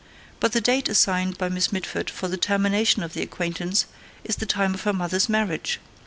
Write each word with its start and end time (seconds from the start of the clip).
But 0.39 0.53
the 0.53 0.61
date 0.61 0.89
assigned 0.89 1.37
by 1.37 1.47
Miss 1.49 1.71
Mitford 1.71 2.09
for 2.09 2.27
the 2.27 2.35
termination 2.35 3.03
of 3.03 3.13
the 3.13 3.21
acquaintance 3.21 3.85
is 4.23 4.37
the 4.37 4.47
time 4.47 4.73
of 4.73 4.81
her 4.81 4.93
mother's 4.93 5.29
marriage. 5.29 5.79